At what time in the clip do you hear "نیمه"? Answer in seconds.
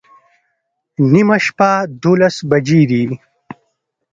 1.11-1.37